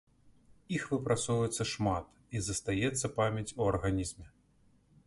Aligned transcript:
Іх 0.77 0.87
выпрацоўваецца 0.93 1.63
шмат, 1.73 2.09
і 2.39 2.43
застаецца 2.49 3.13
памяць 3.21 3.49
у 3.59 3.71
арганізме. 3.75 4.27